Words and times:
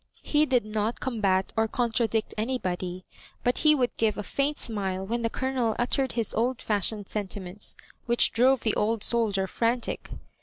He 0.23 0.47
did 0.47 0.65
not 0.65 0.99
combat 0.99 1.53
or 1.55 1.67
contradict 1.67 2.33
anybody, 2.35 3.05
but 3.43 3.59
he 3.59 3.75
would 3.75 3.95
give 3.97 4.17
a 4.17 4.23
faint 4.23 4.57
smile 4.57 5.05
when 5.05 5.21
the 5.21 5.29
Colonel 5.29 5.75
uttered 5.77 6.13
his 6.13 6.33
old 6.33 6.59
fashioned 6.59 7.07
sentiments, 7.07 7.75
which 8.07 8.31
drove 8.31 8.61
the 8.61 8.73
old 8.75 9.03
soldier 9.03 9.45
frantic. 9.45 10.09